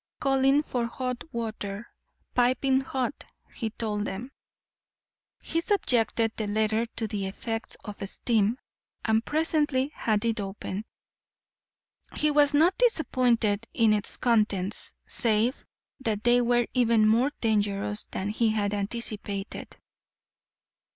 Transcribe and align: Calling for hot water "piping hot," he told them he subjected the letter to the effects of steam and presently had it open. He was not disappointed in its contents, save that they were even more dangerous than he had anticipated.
Calling 0.19 0.63
for 0.63 0.87
hot 0.87 1.23
water 1.31 1.87
"piping 2.33 2.81
hot," 2.81 3.23
he 3.53 3.69
told 3.69 4.05
them 4.05 4.31
he 5.43 5.61
subjected 5.61 6.31
the 6.35 6.47
letter 6.47 6.87
to 6.95 7.07
the 7.07 7.27
effects 7.27 7.77
of 7.85 7.97
steam 8.09 8.57
and 9.05 9.23
presently 9.23 9.89
had 9.93 10.25
it 10.25 10.39
open. 10.39 10.85
He 12.15 12.31
was 12.31 12.55
not 12.55 12.75
disappointed 12.79 13.67
in 13.75 13.93
its 13.93 14.17
contents, 14.17 14.95
save 15.07 15.63
that 15.99 16.23
they 16.23 16.41
were 16.41 16.65
even 16.73 17.07
more 17.07 17.31
dangerous 17.39 18.05
than 18.05 18.29
he 18.29 18.49
had 18.49 18.73
anticipated. 18.73 19.77